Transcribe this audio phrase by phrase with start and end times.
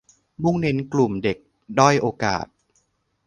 [0.43, 1.37] มุ่งเน้นกลุ่มเด็ก
[1.79, 2.45] ด้อยโอกาส